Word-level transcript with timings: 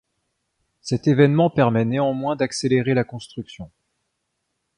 Cet 0.81 1.07
évènement 1.07 1.51
permet 1.51 1.85
néanmoins 1.85 2.35
d'accélérer 2.35 2.95
la 2.95 3.03
construction. 3.03 3.69